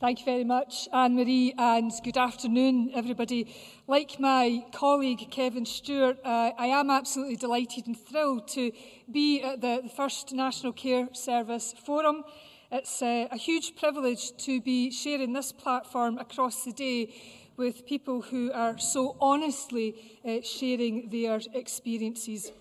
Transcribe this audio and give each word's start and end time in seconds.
Thank 0.00 0.20
you 0.20 0.24
very 0.24 0.44
much, 0.44 0.88
Anne-Marie, 0.94 1.52
and 1.58 1.92
good 2.02 2.16
afternoon, 2.16 2.90
everybody. 2.94 3.54
Like 3.86 4.18
my 4.18 4.64
colleague, 4.72 5.28
Kevin 5.30 5.66
Stewart, 5.66 6.16
uh, 6.24 6.52
I 6.56 6.68
am 6.68 6.88
absolutely 6.88 7.36
delighted 7.36 7.86
and 7.86 8.00
thrilled 8.00 8.48
to 8.48 8.72
be 9.12 9.42
at 9.42 9.60
the, 9.60 9.80
the 9.82 9.90
first 9.90 10.32
National 10.32 10.72
Care 10.72 11.10
Service 11.12 11.74
Forum. 11.84 12.24
It's 12.72 13.02
uh, 13.02 13.28
a 13.30 13.36
huge 13.36 13.76
privilege 13.76 14.34
to 14.38 14.62
be 14.62 14.90
sharing 14.90 15.34
this 15.34 15.52
platform 15.52 16.16
across 16.16 16.64
the 16.64 16.72
day 16.72 17.12
with 17.58 17.84
people 17.84 18.22
who 18.22 18.50
are 18.52 18.78
so 18.78 19.18
honestly 19.20 20.18
uh, 20.24 20.38
sharing 20.42 21.10
their 21.10 21.42
experiences. 21.52 22.52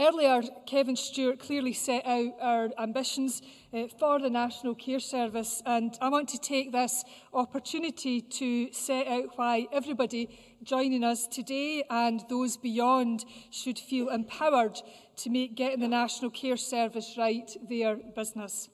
Earlier, 0.00 0.42
Kevin 0.64 0.94
Stewart 0.94 1.40
clearly 1.40 1.72
set 1.72 2.06
out 2.06 2.32
our 2.40 2.70
ambitions 2.78 3.42
uh, 3.74 3.88
for 3.98 4.20
the 4.20 4.30
National 4.30 4.76
Care 4.76 5.00
Service, 5.00 5.60
and 5.66 5.98
I 6.00 6.08
want 6.08 6.28
to 6.28 6.38
take 6.40 6.70
this 6.70 7.02
opportunity 7.34 8.20
to 8.20 8.72
set 8.72 9.08
out 9.08 9.30
why 9.36 9.66
everybody 9.72 10.28
joining 10.62 11.02
us 11.02 11.26
today 11.26 11.82
and 11.90 12.22
those 12.28 12.56
beyond 12.56 13.24
should 13.50 13.76
feel 13.76 14.08
empowered 14.10 14.78
to 15.16 15.30
make 15.30 15.56
getting 15.56 15.80
the 15.80 15.88
National 15.88 16.30
Care 16.30 16.56
Service 16.56 17.16
right 17.18 17.50
their 17.68 17.96
business. 17.96 18.68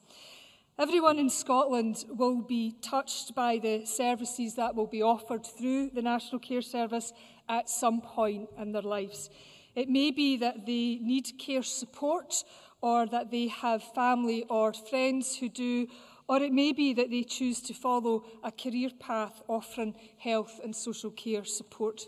Everyone 0.79 1.19
in 1.19 1.31
Scotland 1.31 2.05
will 2.11 2.43
be 2.43 2.73
touched 2.83 3.35
by 3.35 3.57
the 3.57 3.87
services 3.87 4.57
that 4.57 4.75
will 4.75 4.89
be 4.89 5.01
offered 5.01 5.47
through 5.47 5.89
the 5.89 6.03
National 6.03 6.39
Care 6.39 6.61
Service 6.61 7.15
at 7.49 7.71
some 7.71 8.03
point 8.03 8.51
in 8.59 8.73
their 8.73 8.83
lives. 8.83 9.31
It 9.75 9.89
may 9.89 10.11
be 10.13 10.37
that 10.37 10.67
they 10.67 10.99
need 11.03 11.33
care 11.39 11.63
support 11.63 12.45
or 12.81 13.07
that 13.07 13.31
they 13.31 13.49
have 13.49 13.83
family 13.83 14.45
or 14.49 14.73
friends 14.73 15.37
who 15.37 15.49
do, 15.49 15.89
or 16.29 16.41
it 16.43 16.53
may 16.53 16.73
be 16.73 16.93
that 16.93 17.11
they 17.11 17.25
choose 17.25 17.61
to 17.63 17.75
follow 17.75 18.25
a 18.45 18.53
career 18.53 18.91
path 19.01 19.43
offering 19.49 19.95
health 20.19 20.61
and 20.63 20.77
social 20.77 21.11
care 21.11 21.45
support. 21.45 22.07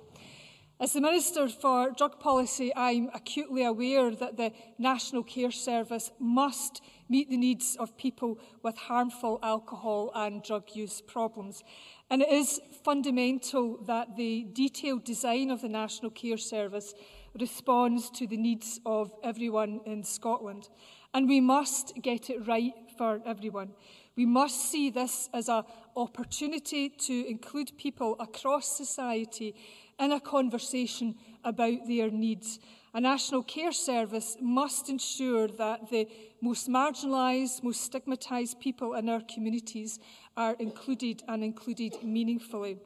As 0.79 0.93
the 0.93 1.01
Minister 1.01 1.49
for 1.49 1.91
Drug 1.91 2.21
Policy, 2.21 2.71
I'm 2.77 3.09
acutely 3.15 3.65
aware 3.65 4.11
that 4.11 4.37
the 4.37 4.53
National 4.79 5.23
Care 5.23 5.51
Service 5.51 6.11
must 6.21 6.83
meet 7.09 7.31
the 7.31 7.39
needs 7.39 7.77
of 7.81 7.97
people 7.97 8.39
with 8.63 8.77
harmful 8.77 9.39
alcohol 9.43 10.11
and 10.15 10.43
drug 10.43 10.65
use 10.75 11.01
problems. 11.01 11.65
And 12.09 12.23
it 12.23 12.29
is 12.31 12.61
fundamental 12.85 13.79
that 13.87 14.17
the 14.17 14.47
detailed 14.53 15.05
design 15.05 15.51
of 15.51 15.61
the 15.61 15.69
National 15.69 16.11
Care 16.11 16.37
Service 16.37 16.95
responds 17.39 18.11
to 18.11 18.27
the 18.29 18.37
needs 18.37 18.81
of 18.87 19.13
everyone 19.25 19.81
in 19.85 20.05
Scotland. 20.05 20.69
And 21.13 21.29
we 21.29 21.41
must 21.41 21.95
get 22.01 22.31
it 22.31 22.47
right 22.47 22.73
for 22.97 23.21
everyone. 23.27 23.73
We 24.15 24.25
must 24.25 24.71
see 24.71 24.89
this 24.91 25.29
as 25.35 25.49
an 25.49 25.65
opportunity 25.97 26.89
to 26.91 27.27
include 27.29 27.77
people 27.77 28.17
across 28.21 28.77
society 28.77 29.55
in 29.99 30.13
a 30.13 30.21
conversation 30.21 31.17
about 31.43 31.87
their 31.89 32.11
needs 32.11 32.61
A 32.97 33.01
National 33.03 33.43
Care 33.43 33.73
Service 33.73 34.39
must 34.41 34.89
ensure 34.89 35.49
that 35.49 35.91
the 35.91 36.09
most 36.41 36.67
marginalised, 36.67 37.63
most 37.63 37.83
stigmatised 37.83 38.59
people 38.59 38.95
in 38.95 39.11
our 39.11 39.21
communities 39.21 39.99
are 40.35 40.55
included 40.59 41.23
and 41.29 41.45
included 41.45 42.03
meaningfully. 42.03 42.79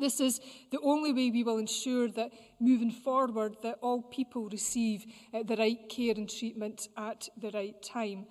This 0.00 0.18
is 0.18 0.40
the 0.72 0.80
only 0.80 1.12
way 1.12 1.30
we 1.30 1.44
will 1.44 1.58
ensure 1.58 2.08
that 2.08 2.32
moving 2.58 2.90
forward 2.90 3.54
that 3.62 3.78
all 3.82 4.02
people 4.02 4.48
receive 4.48 5.04
uh, 5.32 5.44
the 5.44 5.54
right 5.56 5.88
care 5.88 6.14
and 6.16 6.28
treatment 6.28 6.88
at 6.96 7.28
the 7.40 7.52
right 7.52 7.80
time. 7.80 8.26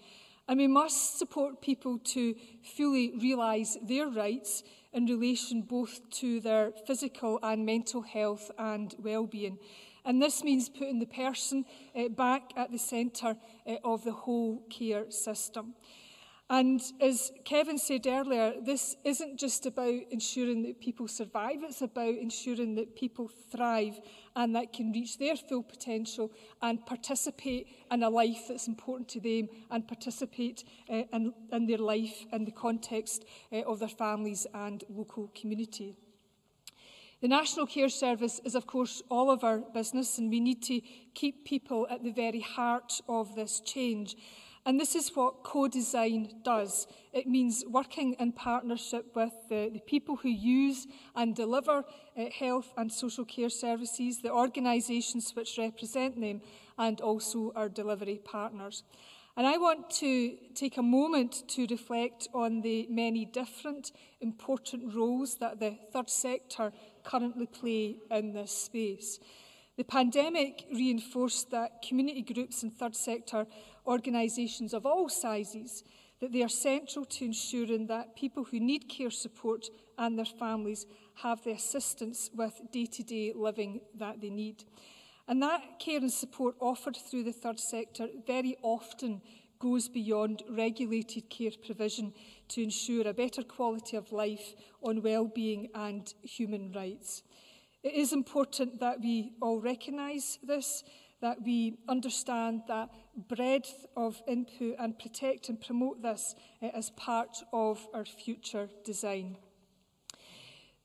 And 0.49 0.59
we 0.59 0.67
must 0.67 1.17
support 1.17 1.61
people 1.61 1.97
to 1.97 2.35
fully 2.75 3.17
realise 3.21 3.77
their 3.81 4.09
rights 4.09 4.63
in 4.91 5.05
relation 5.05 5.61
both 5.61 6.09
to 6.19 6.41
their 6.41 6.73
physical 6.85 7.39
and 7.41 7.65
mental 7.65 8.01
health 8.01 8.51
and 8.59 8.93
well-being. 8.99 9.59
And 10.05 10.21
this 10.21 10.43
means 10.43 10.69
putting 10.69 10.99
the 10.99 11.07
person 11.07 11.65
uh, 11.95 12.09
back 12.09 12.51
at 12.55 12.71
the 12.71 12.77
centre 12.77 13.35
uh, 13.67 13.75
of 13.83 14.03
the 14.03 14.11
whole 14.11 14.63
care 14.69 15.09
system. 15.09 15.73
And 16.47 16.79
as 17.01 17.31
Kevin 17.43 17.79
said 17.79 18.05
earlier, 18.05 18.53
this 18.63 18.95
isn't 19.03 19.39
just 19.39 19.65
about 19.65 19.95
ensuring 20.11 20.61
that 20.61 20.79
people 20.79 21.07
survive, 21.07 21.63
it's 21.63 21.81
about 21.81 22.13
ensuring 22.13 22.75
that 22.75 22.95
people 22.95 23.31
thrive 23.51 23.99
and 24.35 24.55
that 24.55 24.71
can 24.71 24.91
reach 24.91 25.17
their 25.17 25.35
full 25.37 25.63
potential 25.63 26.31
and 26.61 26.85
participate 26.85 27.65
in 27.89 28.03
a 28.03 28.11
life 28.11 28.43
that's 28.47 28.67
important 28.67 29.09
to 29.09 29.19
them 29.19 29.49
and 29.71 29.87
participate 29.87 30.63
uh, 30.87 31.01
in, 31.13 31.33
in 31.51 31.65
their 31.65 31.79
life 31.79 32.23
in 32.31 32.45
the 32.45 32.51
context 32.51 33.25
uh, 33.51 33.61
of 33.63 33.79
their 33.79 33.89
families 33.89 34.45
and 34.53 34.83
local 34.87 35.31
community. 35.33 35.95
The 37.21 37.27
National 37.29 37.65
Care 37.65 37.87
Service 37.89 38.41
is, 38.43 38.55
of 38.55 38.67
course, 38.67 39.01
all 39.09 39.31
of 39.31 39.43
our 39.43 39.59
business, 39.59 40.17
and 40.17 40.29
we 40.29 40.41
need 40.41 40.61
to 40.63 40.81
keep 41.13 41.45
people 41.45 41.87
at 41.89 42.03
the 42.03 42.11
very 42.11 42.41
heart 42.41 43.01
of 43.07 43.35
this 43.35 43.61
change. 43.61 44.15
And 44.65 44.79
this 44.79 44.95
is 44.95 45.09
what 45.15 45.41
co-design 45.43 46.41
does. 46.43 46.87
It 47.13 47.27
means 47.27 47.63
working 47.69 48.15
in 48.19 48.31
partnership 48.33 49.15
with 49.15 49.31
the, 49.47 49.69
the 49.71 49.79
people 49.79 50.17
who 50.17 50.27
use 50.29 50.87
and 51.15 51.33
deliver 51.35 51.85
uh, 52.17 52.25
health 52.31 52.73
and 52.75 52.91
social 52.91 53.23
care 53.25 53.49
services, 53.49 54.19
the 54.21 54.31
organisations 54.33 55.31
which 55.35 55.57
represent 55.57 56.19
them, 56.19 56.41
and 56.77 56.99
also 56.99 57.53
our 57.55 57.69
delivery 57.69 58.19
partners. 58.25 58.83
And 59.37 59.45
I 59.47 59.57
want 59.57 59.89
to 60.01 60.35
take 60.53 60.77
a 60.77 60.83
moment 60.83 61.47
to 61.49 61.65
reflect 61.69 62.27
on 62.33 62.61
the 62.61 62.87
many 62.89 63.23
different 63.25 63.91
important 64.19 64.93
roles 64.95 65.35
that 65.37 65.59
the 65.61 65.77
third 65.93 66.09
sector 66.09 66.71
currently 67.05 67.45
play 67.45 67.95
in 68.11 68.33
this 68.33 68.51
space. 68.51 69.19
The 69.77 69.83
pandemic 69.83 70.65
reinforced 70.73 71.51
that 71.51 71.81
community 71.87 72.21
groups 72.21 72.63
and 72.63 72.73
third 72.73 72.95
sector 72.95 73.45
organisations 73.85 74.73
of 74.73 74.85
all 74.85 75.07
sizes 75.09 75.83
that 76.19 76.31
they 76.31 76.41
are 76.41 76.49
central 76.49 77.05
to 77.05 77.25
ensuring 77.25 77.87
that 77.87 78.15
people 78.15 78.45
who 78.45 78.59
need 78.59 78.89
care 78.89 79.11
support 79.11 79.67
and 79.97 80.17
their 80.17 80.25
families 80.25 80.85
have 81.21 81.43
the 81.43 81.51
assistance 81.51 82.29
with 82.33 82.59
day-to-day 82.71 83.31
-day 83.33 83.41
living 83.41 83.81
that 83.97 84.21
they 84.21 84.29
need. 84.29 84.65
And 85.27 85.41
that 85.43 85.61
care 85.79 85.99
and 86.01 86.13
support 86.13 86.55
offered 86.59 86.97
through 86.97 87.23
the 87.25 87.39
third 87.41 87.59
sector 87.59 88.05
very 88.27 88.55
often 88.61 89.21
goes 89.65 89.89
beyond 89.89 90.43
regulated 90.51 91.27
care 91.29 91.49
provision 91.65 92.13
to 92.47 92.61
ensure 92.61 93.07
a 93.07 93.13
better 93.15 93.41
quality 93.41 93.97
of 93.97 94.11
life 94.11 94.53
on 94.83 95.01
well-being 95.01 95.69
and 95.73 96.13
human 96.21 96.71
rights. 96.73 97.23
It 97.83 97.93
is 97.93 98.13
important 98.13 98.79
that 98.79 99.01
we 99.01 99.31
all 99.41 99.59
recognise 99.59 100.37
this, 100.43 100.83
that 101.21 101.41
we 101.43 101.79
understand 101.89 102.61
that 102.67 102.89
breadth 103.27 103.87
of 103.97 104.21
input 104.27 104.75
and 104.77 104.97
protect 104.99 105.49
and 105.49 105.59
promote 105.59 105.99
this 106.03 106.35
eh, 106.61 106.69
as 106.75 106.91
part 106.91 107.35
of 107.51 107.87
our 107.93 108.05
future 108.05 108.69
design. 108.83 109.35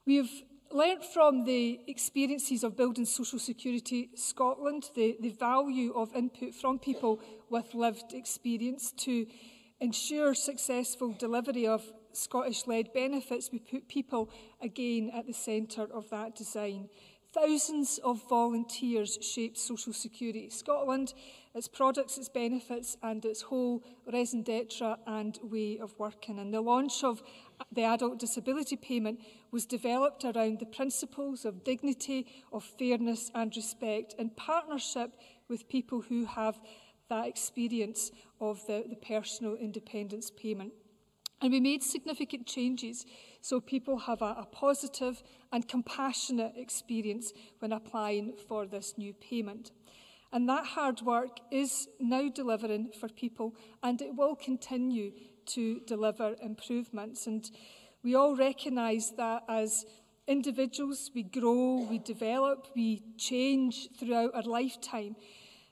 We 0.07 0.17
have 0.17 0.31
learnt 0.73 1.05
from 1.05 1.45
the 1.45 1.81
experiences 1.89 2.63
of 2.63 2.77
building 2.77 3.05
Social 3.05 3.39
Security 3.41 4.09
Scotland, 4.15 4.85
the, 4.95 5.17
the 5.21 5.31
value 5.31 5.93
of 5.93 6.15
input 6.15 6.55
from 6.55 6.79
people 6.79 7.21
with 7.51 7.75
lived 7.75 8.13
experience 8.15 8.93
to 8.99 9.27
ensure 9.81 10.33
successful 10.35 11.13
delivery 11.19 11.67
of 11.67 11.83
Scottish-led 12.13 12.93
benefits, 12.93 13.51
we 13.53 13.59
put 13.59 13.89
people 13.89 14.31
again 14.61 15.11
at 15.15 15.27
the 15.27 15.33
centre 15.33 15.87
of 15.93 16.09
that 16.11 16.35
design. 16.37 16.89
Thousands 17.33 17.99
of 18.03 18.21
volunteers 18.29 19.17
shape 19.23 19.57
Social 19.57 19.93
Security 19.93 20.51
Scotland, 20.51 21.15
its 21.55 21.69
products, 21.69 22.19
its 22.19 22.29
benefits 22.29 22.97
and 23.03 23.25
its 23.25 23.43
whole 23.43 23.83
raison 24.13 24.43
d'etre 24.43 24.97
and 25.07 25.39
way 25.43 25.79
of 25.79 25.97
working. 25.99 26.41
And 26.41 26.53
the 26.53 26.61
launch 26.61 27.05
of 27.05 27.23
the 27.73 27.85
adult 27.85 28.19
disability 28.19 28.77
payment 28.77 29.21
was 29.51 29.67
developed 29.67 30.25
around 30.25 30.59
the 30.59 30.67
principles 30.67 31.45
of 31.45 31.65
dignity, 31.65 32.27
of 32.53 32.65
fairness 32.65 33.31
and 33.35 33.55
respect 33.55 34.15
in 34.19 34.31
partnership 34.31 35.11
with 35.49 35.69
people 35.69 36.03
who 36.03 36.25
have 36.25 36.59
that 37.09 37.27
experience 37.27 38.13
of 38.41 38.65
the, 38.67 38.85
the 38.89 38.97
personal 38.97 39.55
independence 39.55 40.31
payment. 40.31 40.73
And 41.43 41.53
we 41.53 41.61
made 41.61 41.83
significant 41.83 42.47
changes 42.47 43.07
so 43.41 43.61
people 43.61 43.99
have 43.99 44.21
a, 44.23 44.37
a 44.41 44.49
positive 44.51 45.23
and 45.53 45.67
compassionate 45.67 46.53
experience 46.57 47.33
when 47.59 47.73
applying 47.73 48.35
for 48.49 48.67
this 48.67 48.95
new 48.97 49.15
payment. 49.15 49.73
And 50.33 50.49
that 50.49 50.65
hard 50.65 51.01
work 51.03 51.41
is 51.51 51.89
now 51.99 52.29
delivering 52.29 52.93
for 53.01 53.09
people 53.09 53.57
and 53.83 54.01
it 54.01 54.15
will 54.15 54.37
continue 54.37 55.13
to 55.55 55.81
deliver 55.87 56.37
improvements. 56.43 57.27
And 57.27 57.49
we 58.03 58.15
all 58.15 58.37
recognise 58.37 59.13
that 59.17 59.45
as 59.49 59.85
individuals, 60.27 61.11
we 61.15 61.23
grow, 61.25 61.87
we 61.91 61.99
develop, 61.99 62.69
we 62.77 63.03
change 63.19 63.89
throughout 63.99 64.35
our 64.35 64.43
lifetime. 64.43 65.17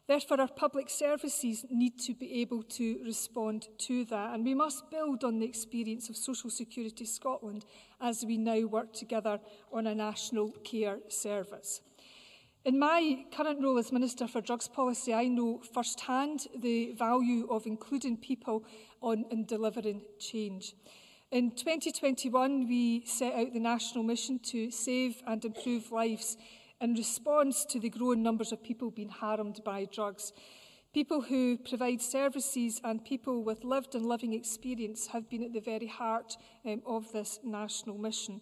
Therefore, 0.06 0.40
our 0.40 0.48
public 0.48 0.88
services 0.88 1.66
need 1.70 1.98
to 2.00 2.14
be 2.14 2.40
able 2.40 2.62
to 2.64 2.98
respond 3.04 3.68
to 3.86 4.06
that, 4.06 4.34
and 4.34 4.42
we 4.42 4.54
must 4.54 4.90
build 4.90 5.22
on 5.22 5.38
the 5.38 5.44
experience 5.46 6.08
of 6.08 6.16
Social 6.16 6.48
Security 6.48 7.04
Scotland 7.04 7.66
as 8.00 8.24
we 8.24 8.38
now 8.38 8.60
work 8.66 8.94
together 8.94 9.38
on 9.70 9.86
a 9.86 9.94
national 9.94 10.50
care 10.64 10.98
service. 11.08 11.82
In 12.64 12.78
my 12.78 13.24
current 13.30 13.62
role 13.62 13.78
as 13.78 13.92
Minister 13.92 14.26
for 14.26 14.40
Drugs 14.40 14.66
Policy, 14.68 15.14
I 15.14 15.28
know 15.28 15.62
firsthand 15.72 16.48
the 16.56 16.92
value 16.92 17.46
of 17.48 17.66
including 17.66 18.16
people 18.16 18.64
on 19.00 19.24
in 19.30 19.46
delivering 19.46 20.02
change. 20.18 20.74
In 21.30 21.52
2021, 21.52 22.66
we 22.68 23.04
set 23.06 23.34
out 23.34 23.52
the 23.52 23.60
national 23.60 24.02
mission 24.02 24.40
to 24.40 24.70
save 24.70 25.22
and 25.26 25.42
improve 25.44 25.92
lives 25.92 26.36
in 26.80 26.94
response 26.94 27.64
to 27.66 27.78
the 27.78 27.90
growing 27.90 28.22
numbers 28.24 28.50
of 28.50 28.62
people 28.62 28.90
being 28.90 29.08
harmed 29.08 29.60
by 29.64 29.84
drugs. 29.84 30.32
People 30.92 31.20
who 31.22 31.58
provide 31.58 32.02
services 32.02 32.80
and 32.82 33.04
people 33.04 33.44
with 33.44 33.62
lived 33.62 33.94
and 33.94 34.06
living 34.06 34.32
experience 34.32 35.06
have 35.08 35.30
been 35.30 35.44
at 35.44 35.52
the 35.52 35.60
very 35.60 35.86
heart 35.86 36.36
um, 36.66 36.82
of 36.84 37.12
this 37.12 37.38
national 37.44 37.98
mission. 37.98 38.40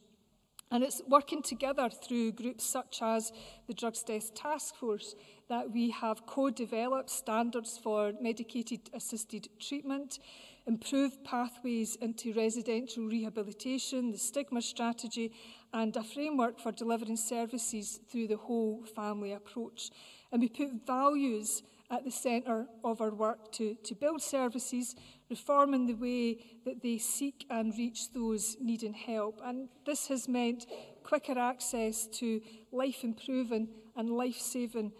And 0.70 0.82
it's 0.82 1.00
working 1.06 1.42
together 1.42 1.88
through 1.88 2.32
groups 2.32 2.64
such 2.64 2.98
as 3.00 3.32
the 3.68 3.74
Drugs 3.74 4.02
Death 4.02 4.34
Task 4.34 4.74
Force 4.74 5.14
that 5.48 5.70
we 5.70 5.90
have 5.90 6.26
co-developed 6.26 7.08
standards 7.10 7.78
for 7.78 8.12
medicated 8.20 8.80
assisted 8.92 9.48
treatment, 9.60 10.18
improved 10.66 11.22
pathways 11.24 11.94
into 11.96 12.34
residential 12.34 13.04
rehabilitation, 13.04 14.10
the 14.10 14.18
stigma 14.18 14.60
strategy, 14.60 15.32
and 15.72 15.94
a 15.96 16.02
framework 16.02 16.58
for 16.58 16.72
delivering 16.72 17.16
services 17.16 18.00
through 18.10 18.26
the 18.26 18.36
whole 18.36 18.84
family 18.96 19.32
approach. 19.32 19.90
And 20.32 20.40
we 20.40 20.48
put 20.48 20.84
values 20.84 21.62
at 21.91 22.05
the 22.05 22.11
centre 22.11 22.67
of 22.85 23.00
our 23.00 23.11
work 23.11 23.53
to, 23.53 23.77
to 23.85 23.94
build 23.94 24.21
services, 24.21 24.94
reforming 25.31 25.87
the 25.87 25.94
way 25.94 26.38
that 26.65 26.83
they 26.83 26.99
seek 26.99 27.47
and 27.50 27.73
reach 27.79 28.12
those 28.12 28.56
needing 28.61 28.93
help. 28.93 29.41
And 29.44 29.69
this 29.85 30.09
has 30.09 30.29
meant 30.29 30.67
quicker 31.05 31.38
access 31.38 32.06
to 32.19 32.41
life-improving 32.73 33.69
and 33.97 34.11
life-saving 34.11 34.93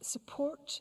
support. 0.00 0.80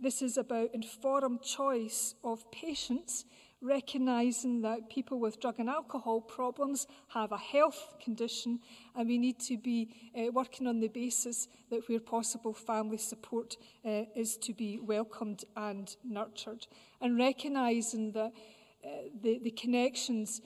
This 0.00 0.22
is 0.22 0.38
about 0.38 0.74
informed 0.74 1.42
choice 1.42 2.14
of 2.24 2.50
patients 2.50 3.24
recognising 3.62 4.60
that 4.62 4.90
people 4.90 5.20
with 5.20 5.40
drug 5.40 5.54
and 5.60 5.68
alcohol 5.70 6.20
problems 6.20 6.86
have 7.14 7.30
a 7.32 7.38
health 7.38 7.94
condition 8.02 8.58
and 8.96 9.08
we 9.08 9.16
need 9.16 9.38
to 9.38 9.56
be 9.56 9.88
uh, 10.18 10.30
working 10.32 10.66
on 10.66 10.80
the 10.80 10.88
basis 10.88 11.46
that 11.70 11.88
where 11.88 12.00
possible 12.00 12.52
family 12.52 12.98
support 12.98 13.56
uh, 13.86 14.02
is 14.16 14.36
to 14.36 14.52
be 14.52 14.80
welcomed 14.80 15.44
and 15.56 15.96
nurtured 16.04 16.66
and 17.00 17.16
recognising 17.16 18.10
that 18.12 18.32
uh, 18.84 18.88
the, 19.22 19.38
the 19.44 19.52
connections 19.52 20.40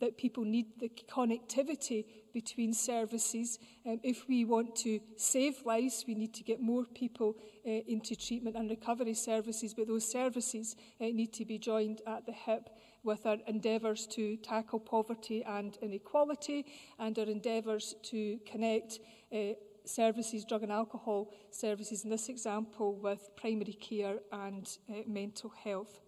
that 0.00 0.16
people 0.18 0.44
need 0.44 0.78
the 0.78 0.90
connectivity 1.10 2.04
between 2.32 2.72
services. 2.72 3.58
Um, 3.86 4.00
if 4.02 4.28
we 4.28 4.44
want 4.44 4.76
to 4.76 5.00
save 5.16 5.54
lives, 5.64 6.04
we 6.06 6.14
need 6.14 6.34
to 6.34 6.42
get 6.42 6.60
more 6.60 6.84
people 6.94 7.36
uh, 7.66 7.70
into 7.86 8.14
treatment 8.14 8.56
and 8.56 8.68
recovery 8.68 9.14
services, 9.14 9.74
but 9.74 9.86
those 9.86 10.10
services 10.10 10.76
uh, 11.00 11.04
need 11.06 11.32
to 11.34 11.44
be 11.44 11.58
joined 11.58 12.02
at 12.06 12.26
the 12.26 12.32
hip 12.32 12.70
with 13.02 13.24
our 13.24 13.36
endeavours 13.46 14.06
to 14.12 14.36
tackle 14.38 14.80
poverty 14.80 15.44
and 15.44 15.78
inequality 15.80 16.66
and 16.98 17.18
our 17.18 17.26
endeavours 17.26 17.94
to 18.02 18.38
connect 18.50 18.98
uh, 19.32 19.36
services, 19.84 20.44
drug 20.44 20.64
and 20.64 20.72
alcohol 20.72 21.30
services 21.52 22.02
in 22.02 22.10
this 22.10 22.28
example 22.28 22.96
with 22.96 23.30
primary 23.36 23.72
care 23.74 24.16
and 24.32 24.78
uh, 24.90 24.94
mental 25.06 25.52
health. 25.64 26.00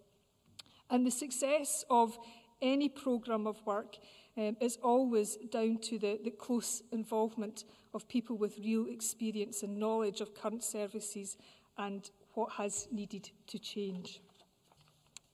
And 0.91 1.05
the 1.05 1.11
success 1.11 1.85
of 1.89 2.17
any 2.61 2.89
programme 2.89 3.47
of 3.47 3.65
work 3.65 3.97
um, 4.37 4.55
is 4.59 4.77
always 4.83 5.37
down 5.51 5.77
to 5.83 5.99
the, 5.99 6.19
the 6.23 6.31
close 6.31 6.81
involvement 6.91 7.63
of 7.93 8.07
people 8.07 8.37
with 8.37 8.57
real 8.59 8.87
experience 8.87 9.63
and 9.63 9.77
knowledge 9.79 10.21
of 10.21 10.33
current 10.35 10.63
services 10.63 11.37
and 11.77 12.09
what 12.33 12.51
has 12.53 12.87
needed 12.91 13.29
to 13.47 13.59
change. 13.59 14.21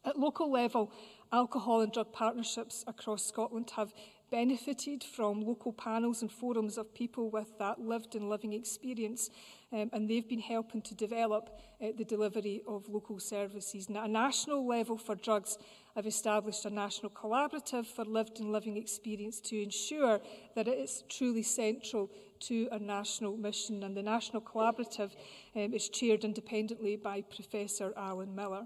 At 0.06 0.18
local 0.20 0.52
level, 0.52 0.92
alcohol 1.32 1.82
and 1.82 1.92
drug 1.92 2.14
partnerships 2.14 2.84
across 2.88 3.26
Scotland 3.26 3.72
have 3.76 3.92
benefited 4.36 5.02
from 5.02 5.40
local 5.40 5.72
panels 5.72 6.22
and 6.22 6.30
forums 6.30 6.78
of 6.78 6.94
people 6.94 7.30
with 7.30 7.58
that 7.58 7.80
lived 7.80 8.16
and 8.16 8.28
living 8.30 8.52
experience, 8.52 9.30
um, 9.72 9.90
and 9.94 10.10
they've 10.10 10.28
been 10.28 10.42
helping 10.56 10.82
to 10.82 10.94
develop 10.94 11.46
uh, 11.82 11.88
the 11.98 12.04
delivery 12.04 12.62
of 12.68 12.90
local 12.90 13.18
services. 13.18 13.88
And 13.88 13.96
at 13.98 14.04
a 14.10 14.10
national 14.10 14.68
level 14.68 14.98
for 14.98 15.16
drugs, 15.16 15.58
I've 15.96 16.06
established 16.06 16.66
a 16.66 16.70
national 16.70 17.12
collaborative 17.14 17.86
for 17.88 18.04
lived 18.04 18.42
and 18.42 18.52
living 18.52 18.76
experience 18.76 19.40
to 19.40 19.64
ensure 19.64 20.20
that 20.54 20.68
it 20.68 20.80
is 20.80 21.06
truly 21.08 21.42
central 21.44 22.12
to 22.42 22.68
a 22.74 22.78
national 22.78 23.38
mission. 23.38 23.84
And 23.84 23.96
the 23.96 24.04
national 24.04 24.42
collaborative 24.42 25.12
um, 25.56 25.74
is 25.74 25.88
chaired 25.88 26.26
independently 26.26 26.98
by 26.98 27.22
Professor 27.22 27.94
Alan 27.96 28.36
Miller. 28.36 28.66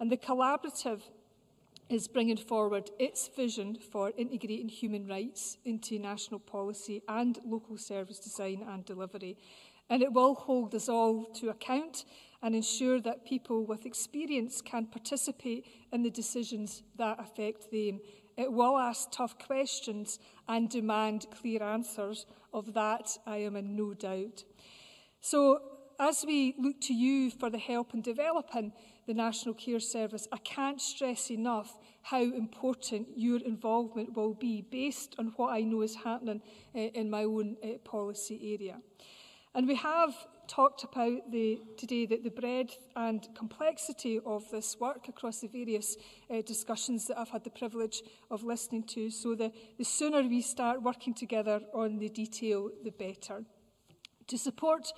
And 0.00 0.10
the 0.10 0.16
collaborative 0.16 1.00
is 1.92 2.08
bringing 2.08 2.38
forward 2.38 2.90
its 2.98 3.28
vision 3.36 3.76
for 3.90 4.12
integrating 4.16 4.68
human 4.68 5.06
rights 5.06 5.58
into 5.64 5.98
national 5.98 6.40
policy 6.40 7.02
and 7.06 7.38
local 7.44 7.76
service 7.76 8.18
design 8.18 8.64
and 8.66 8.84
delivery. 8.86 9.36
And 9.90 10.02
it 10.02 10.12
will 10.12 10.34
hold 10.34 10.74
us 10.74 10.88
all 10.88 11.26
to 11.34 11.50
account 11.50 12.06
and 12.42 12.54
ensure 12.54 12.98
that 13.02 13.26
people 13.26 13.66
with 13.66 13.84
experience 13.84 14.62
can 14.62 14.86
participate 14.86 15.66
in 15.92 16.02
the 16.02 16.10
decisions 16.10 16.82
that 16.96 17.20
affect 17.20 17.70
them. 17.70 18.00
It 18.38 18.50
will 18.50 18.78
ask 18.78 19.08
tough 19.12 19.38
questions 19.38 20.18
and 20.48 20.70
demand 20.70 21.26
clear 21.42 21.62
answers. 21.62 22.24
Of 22.54 22.72
that, 22.74 23.10
I 23.26 23.38
am 23.38 23.54
in 23.56 23.76
no 23.76 23.92
doubt. 23.94 24.44
So, 25.20 25.60
as 26.00 26.24
we 26.26 26.54
look 26.58 26.80
to 26.82 26.92
you 26.94 27.30
for 27.30 27.48
the 27.50 27.58
help 27.58 27.94
in 27.94 28.00
developing 28.02 28.72
the 29.06 29.14
National 29.14 29.54
Care 29.54 29.78
Service, 29.80 30.26
I 30.32 30.36
can't 30.38 30.80
stress 30.80 31.30
enough 31.30 31.76
how 32.02 32.20
important 32.20 33.06
your 33.16 33.38
involvement 33.44 34.14
will 34.16 34.34
be 34.34 34.60
based 34.62 35.14
on 35.18 35.28
what 35.36 35.52
I 35.52 35.60
know 35.62 35.82
is 35.82 35.94
happening 35.94 36.42
uh, 36.74 36.78
in 36.78 37.08
my 37.08 37.24
own 37.24 37.56
uh, 37.62 37.78
policy 37.84 38.54
area. 38.60 38.80
And 39.54 39.68
we 39.68 39.76
have 39.76 40.14
talked 40.48 40.82
about 40.82 41.30
the, 41.30 41.60
today 41.76 42.06
that 42.06 42.24
the 42.24 42.30
breadth 42.30 42.76
and 42.96 43.26
complexity 43.36 44.18
of 44.26 44.44
this 44.50 44.78
work 44.80 45.08
across 45.08 45.40
the 45.40 45.46
various 45.48 45.96
uh, 46.30 46.42
discussions 46.42 47.06
that 47.06 47.18
I've 47.18 47.28
had 47.28 47.44
the 47.44 47.50
privilege 47.50 48.02
of 48.30 48.42
listening 48.42 48.82
to. 48.88 49.10
So 49.10 49.34
the, 49.34 49.52
the 49.78 49.84
sooner 49.84 50.22
we 50.22 50.40
start 50.42 50.82
working 50.82 51.14
together 51.14 51.60
on 51.72 51.98
the 51.98 52.08
detail, 52.08 52.70
the 52.82 52.90
better. 52.90 53.44
To 54.28 54.38
support 54.38 54.92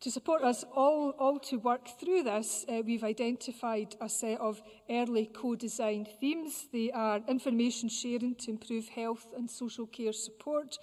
To 0.00 0.10
support 0.10 0.42
us 0.42 0.62
all, 0.74 1.10
all 1.18 1.38
to 1.50 1.56
work 1.58 1.88
through 1.98 2.24
this, 2.24 2.66
uh, 2.68 2.82
we've 2.84 3.02
identified 3.02 3.96
a 3.98 4.10
set 4.10 4.38
of 4.40 4.60
early 4.90 5.24
co-designed 5.26 6.08
themes. 6.20 6.68
They 6.70 6.90
are 6.90 7.22
information 7.26 7.88
sharing 7.88 8.34
to 8.36 8.50
improve 8.50 8.88
health 8.88 9.32
and 9.34 9.50
social 9.50 9.86
care 9.86 10.12
support, 10.12 10.76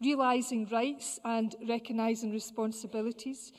realising 0.00 0.68
rights 0.68 1.18
and 1.24 1.56
recognising 1.68 2.30
responsibilities, 2.30 3.52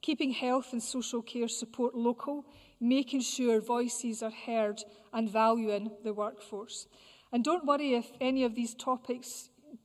keeping 0.00 0.30
health 0.30 0.68
and 0.72 0.80
social 0.82 1.22
care 1.22 1.48
support 1.48 1.96
local, 1.96 2.44
making 2.80 3.22
sure 3.22 3.60
voices 3.60 4.22
are 4.22 4.30
heard 4.46 4.84
and 5.12 5.28
valuing 5.28 5.90
the 6.04 6.14
workforce. 6.14 6.86
And 7.32 7.42
don't 7.42 7.66
worry 7.66 7.94
if 7.94 8.12
any 8.20 8.44
of 8.44 8.54
these 8.54 8.74
topics 8.74 9.40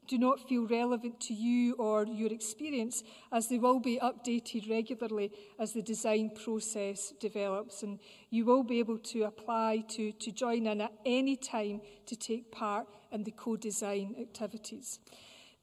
do 0.07 0.17
not 0.17 0.47
feel 0.47 0.65
relevant 0.67 1.19
to 1.21 1.33
you 1.33 1.73
or 1.75 2.05
your 2.05 2.31
experience, 2.31 3.03
as 3.31 3.47
they 3.47 3.59
will 3.59 3.79
be 3.79 3.99
updated 4.01 4.69
regularly 4.69 5.31
as 5.59 5.73
the 5.73 5.81
design 5.81 6.29
process 6.31 7.13
develops. 7.19 7.83
And 7.83 7.99
you 8.29 8.45
will 8.45 8.63
be 8.63 8.79
able 8.79 8.97
to 8.99 9.23
apply 9.23 9.83
to, 9.89 10.11
to 10.11 10.31
join 10.31 10.65
in 10.67 10.81
at 10.81 10.93
any 11.05 11.35
time 11.35 11.81
to 12.05 12.15
take 12.15 12.51
part 12.51 12.87
in 13.11 13.23
the 13.23 13.31
co 13.31 13.55
design 13.57 14.15
activities. 14.19 14.99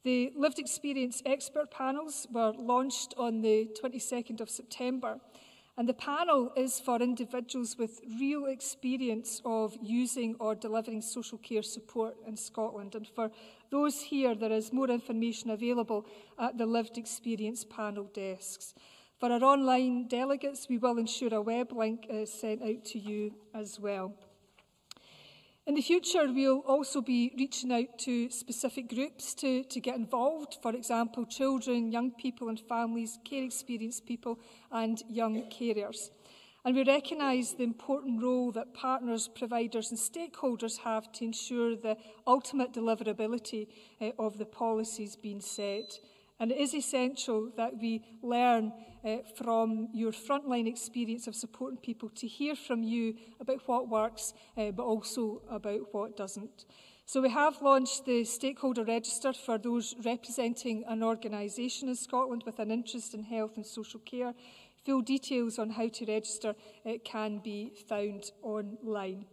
The 0.04 0.32
lived 0.36 0.58
experience 0.58 1.22
expert 1.24 1.70
panels 1.70 2.26
were 2.30 2.52
launched 2.56 3.14
on 3.16 3.40
the 3.42 3.68
22nd 3.82 4.40
of 4.40 4.50
September. 4.50 5.18
And 5.76 5.88
the 5.88 5.94
panel 5.94 6.52
is 6.56 6.78
for 6.78 7.02
individuals 7.02 7.76
with 7.76 8.00
real 8.20 8.46
experience 8.46 9.42
of 9.44 9.76
using 9.82 10.36
or 10.38 10.54
delivering 10.54 11.02
social 11.02 11.36
care 11.38 11.64
support 11.64 12.14
in 12.28 12.36
Scotland. 12.36 12.94
And 12.94 13.08
for 13.08 13.28
those 13.74 14.02
here, 14.02 14.36
there 14.36 14.52
is 14.52 14.72
more 14.72 14.88
information 14.88 15.50
available 15.50 16.06
at 16.38 16.56
the 16.56 16.64
lived 16.64 16.96
experience 16.96 17.64
panel 17.64 18.04
desks. 18.14 18.72
For 19.18 19.32
our 19.32 19.42
online 19.42 20.06
delegates, 20.06 20.68
we 20.68 20.78
will 20.78 20.96
ensure 20.96 21.34
a 21.34 21.42
web 21.42 21.72
link 21.72 22.06
is 22.08 22.32
sent 22.32 22.62
out 22.62 22.84
to 22.84 22.98
you 23.00 23.34
as 23.52 23.80
well. 23.80 24.14
In 25.66 25.74
the 25.74 25.82
future, 25.82 26.32
we'll 26.32 26.60
also 26.60 27.00
be 27.00 27.32
reaching 27.36 27.72
out 27.72 27.98
to 28.02 28.30
specific 28.30 28.88
groups 28.94 29.34
to, 29.34 29.64
to 29.64 29.80
get 29.80 29.96
involved, 29.96 30.58
for 30.62 30.72
example, 30.72 31.24
children, 31.26 31.90
young 31.90 32.12
people 32.12 32.50
and 32.50 32.60
families, 32.60 33.18
care 33.24 33.42
experienced 33.42 34.06
people 34.06 34.38
and 34.70 35.02
young 35.08 35.42
carers. 35.50 36.10
And 36.66 36.74
we 36.74 36.82
recognise 36.82 37.52
the 37.52 37.64
important 37.64 38.22
role 38.22 38.50
that 38.52 38.72
partners, 38.72 39.28
providers 39.28 39.90
and 39.90 40.00
stakeholders 40.00 40.78
have 40.78 41.12
to 41.12 41.24
ensure 41.26 41.76
the 41.76 41.98
ultimate 42.26 42.72
deliverability 42.72 43.66
uh, 44.00 44.10
of 44.18 44.38
the 44.38 44.46
policies 44.46 45.14
being 45.14 45.40
set. 45.42 46.00
And 46.40 46.50
it 46.50 46.56
is 46.56 46.74
essential 46.74 47.50
that 47.58 47.74
we 47.80 48.02
learn 48.22 48.72
uh, 49.04 49.18
from 49.36 49.88
your 49.92 50.12
frontline 50.12 50.66
experience 50.66 51.26
of 51.26 51.34
supporting 51.34 51.78
people 51.78 52.08
to 52.16 52.26
hear 52.26 52.56
from 52.56 52.82
you 52.82 53.14
about 53.40 53.60
what 53.68 53.90
works, 53.90 54.32
uh, 54.56 54.70
but 54.70 54.84
also 54.84 55.42
about 55.50 55.80
what 55.92 56.16
doesn't. 56.16 56.64
So 57.06 57.20
we 57.20 57.28
have 57.28 57.60
launched 57.60 58.06
the 58.06 58.24
stakeholder 58.24 58.82
register 58.82 59.34
for 59.34 59.58
those 59.58 59.94
representing 60.02 60.84
an 60.88 61.02
organisation 61.02 61.90
in 61.90 61.96
Scotland 61.96 62.44
with 62.46 62.58
an 62.58 62.70
interest 62.70 63.12
in 63.12 63.24
health 63.24 63.52
and 63.56 63.66
social 63.66 64.00
care. 64.00 64.32
Full 64.84 65.00
details 65.00 65.58
on 65.58 65.70
how 65.70 65.88
to 65.88 66.04
register 66.04 66.54
can 67.04 67.38
be 67.38 67.72
found 67.88 68.30
online. 68.42 69.24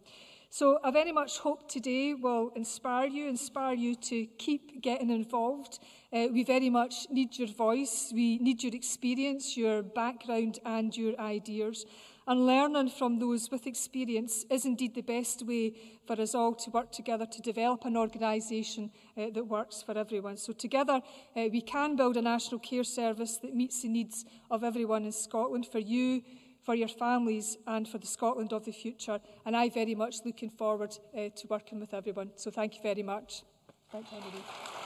So 0.50 0.80
I 0.84 0.92
very 0.92 1.12
much 1.12 1.40
hope 1.40 1.70
today 1.70 2.14
will 2.14 2.52
inspire 2.56 3.08
you, 3.08 3.28
inspire 3.28 3.74
you 3.74 3.96
to 3.96 4.26
keep 4.38 4.82
getting 4.82 5.10
involved. 5.10 5.80
Uh, 6.12 6.28
we 6.32 6.44
very 6.44 6.70
much 6.70 7.10
need 7.10 7.38
your 7.40 7.48
voice, 7.50 8.12
we 8.14 8.38
need 8.40 8.62
your 8.64 8.74
experience, 8.76 9.56
your 9.56 9.82
background 9.82 10.60
and 10.66 10.96
your 10.96 11.20
ideas 11.20 11.86
and 12.28 12.46
learning 12.46 12.90
from 12.90 13.18
those 13.20 13.50
with 13.52 13.66
experience 13.68 14.46
is 14.50 14.66
indeed 14.66 14.94
the 14.94 15.02
best 15.02 15.46
way 15.46 15.74
for 16.06 16.20
us 16.22 16.36
all 16.36 16.54
to 16.54 16.70
work 16.70 16.92
together 16.92 17.26
to 17.26 17.42
develop 17.42 17.86
an 17.86 17.98
organisation 17.98 18.92
uh, 19.18 19.28
that 19.34 19.48
works 19.48 19.82
for 19.82 19.98
everyone. 19.98 20.38
So 20.38 20.54
together 20.54 21.02
uh, 21.36 21.50
we 21.52 21.62
can 21.62 21.96
build 21.96 22.18
a 22.18 22.22
national 22.22 22.60
care 22.60 22.84
service 22.84 23.38
that 23.38 23.56
meets 23.56 23.82
the 23.82 23.90
needs 23.90 24.26
of 24.52 24.64
everyone 24.64 25.06
in 25.06 25.12
Scotland 25.12 25.66
for 25.72 25.80
you, 25.80 26.22
for 26.64 26.76
your 26.76 26.88
families 26.88 27.58
and 27.66 27.88
for 27.88 27.98
the 27.98 28.08
Scotland 28.08 28.54
of 28.54 28.66
the 28.66 28.72
future. 28.72 29.20
And 29.46 29.58
I 29.58 29.70
very 29.70 29.96
much 29.96 30.18
looking 30.24 30.52
forward 30.52 30.96
uh, 31.16 31.30
to 31.36 31.48
working 31.50 31.80
with 31.80 31.94
everyone. 31.94 32.32
So 32.36 32.52
thank 32.52 32.76
you 32.76 32.82
very 32.84 33.04
much. 33.04 33.44
Thank 33.92 34.06
you, 34.12 34.81